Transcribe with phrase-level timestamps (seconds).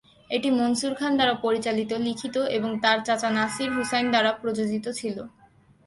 [0.29, 5.23] এটি মনসুর খান দ্বারা পরিচালিত, লিখিত এবং তার চাচা নাসির হুসাইন দ্বারা প্রযোজিত ছিলো।